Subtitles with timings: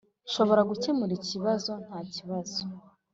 [0.27, 2.61] ]nshobora gukemura ikibazo ntakibazo.